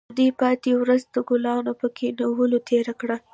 نو 0.07 0.11
دوی 0.17 0.29
پاتې 0.41 0.71
ورځ 0.81 1.01
د 1.13 1.17
ګلانو 1.29 1.71
په 1.81 1.87
کینولو 1.97 2.57
تیره 2.69 2.93
کړه 3.01 3.17